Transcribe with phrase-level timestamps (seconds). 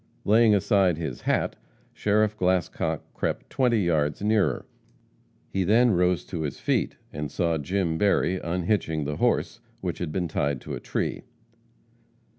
[0.25, 1.57] Laying aside his hat,
[1.93, 4.65] Sheriff Glascock crept twenty yards nearer.
[5.47, 10.11] He then rose to his feet and saw Jim Berry unhitching the horse, which had
[10.11, 11.21] been tied to a tree.